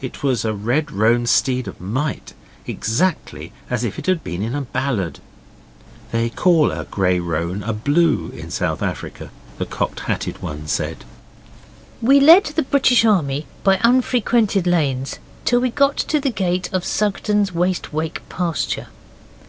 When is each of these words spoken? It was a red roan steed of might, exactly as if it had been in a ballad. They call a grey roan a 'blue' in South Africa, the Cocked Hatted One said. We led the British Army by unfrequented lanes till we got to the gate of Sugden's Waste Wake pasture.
It 0.00 0.22
was 0.22 0.44
a 0.44 0.54
red 0.54 0.92
roan 0.92 1.26
steed 1.26 1.66
of 1.66 1.80
might, 1.80 2.34
exactly 2.68 3.52
as 3.68 3.82
if 3.82 3.98
it 3.98 4.06
had 4.06 4.22
been 4.22 4.40
in 4.40 4.54
a 4.54 4.60
ballad. 4.60 5.18
They 6.12 6.30
call 6.30 6.70
a 6.70 6.84
grey 6.84 7.18
roan 7.18 7.64
a 7.64 7.72
'blue' 7.72 8.30
in 8.32 8.52
South 8.52 8.80
Africa, 8.80 9.32
the 9.58 9.66
Cocked 9.66 9.98
Hatted 9.98 10.40
One 10.40 10.68
said. 10.68 10.98
We 12.00 12.20
led 12.20 12.44
the 12.44 12.62
British 12.62 13.04
Army 13.04 13.46
by 13.64 13.80
unfrequented 13.82 14.68
lanes 14.68 15.18
till 15.44 15.58
we 15.58 15.70
got 15.70 15.96
to 15.96 16.20
the 16.20 16.30
gate 16.30 16.68
of 16.72 16.84
Sugden's 16.84 17.52
Waste 17.52 17.92
Wake 17.92 18.22
pasture. 18.28 18.86